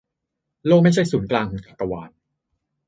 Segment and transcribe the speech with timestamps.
[0.67, 2.09] โลกไม่ใช่ศูนย์กลางของจักรวาล